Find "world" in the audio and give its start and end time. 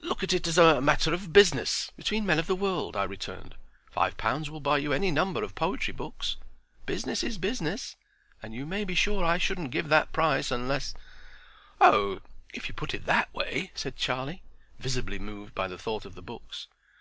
2.56-2.96